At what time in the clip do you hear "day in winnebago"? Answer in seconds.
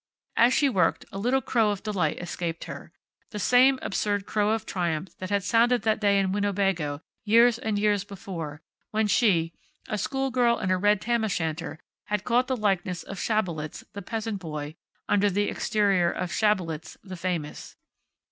5.99-7.03